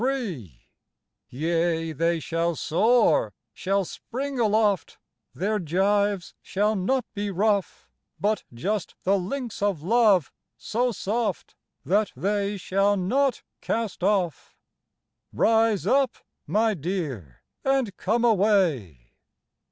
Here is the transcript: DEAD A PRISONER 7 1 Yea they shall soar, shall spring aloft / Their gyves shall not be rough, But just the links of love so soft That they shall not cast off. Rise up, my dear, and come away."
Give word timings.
DEAD 0.01 0.09
A 0.09 0.09
PRISONER 0.09 0.41
7 0.41 0.43
1 0.49 0.59
Yea 1.77 1.91
they 1.91 2.19
shall 2.19 2.55
soar, 2.55 3.33
shall 3.53 3.85
spring 3.85 4.39
aloft 4.39 4.97
/ 5.17 5.35
Their 5.35 5.59
gyves 5.59 6.33
shall 6.41 6.75
not 6.75 7.05
be 7.13 7.29
rough, 7.29 7.87
But 8.19 8.43
just 8.51 8.95
the 9.03 9.19
links 9.19 9.61
of 9.61 9.83
love 9.83 10.31
so 10.57 10.91
soft 10.91 11.53
That 11.85 12.11
they 12.15 12.57
shall 12.57 12.97
not 12.97 13.43
cast 13.61 14.01
off. 14.01 14.57
Rise 15.31 15.85
up, 15.85 16.15
my 16.47 16.73
dear, 16.73 17.43
and 17.63 17.95
come 17.95 18.25
away." 18.25 19.11